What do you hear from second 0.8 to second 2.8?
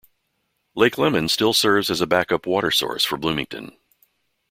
Lemon still serves as a back-up water